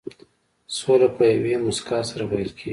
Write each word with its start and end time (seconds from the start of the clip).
سوله 0.77 1.07
په 1.15 1.23
یوې 1.35 1.53
موسکا 1.65 1.99
سره 2.09 2.23
پيل 2.31 2.49
کېږي. 2.57 2.69